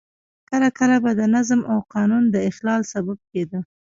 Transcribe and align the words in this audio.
کله 0.49 0.67
کله 0.77 0.95
به 1.03 1.11
د 1.19 1.21
نظم 1.35 1.61
او 1.71 1.77
قانون 1.93 2.23
د 2.29 2.35
اخلال 2.49 2.81
سبب 2.93 3.17
کېده. 3.29 3.59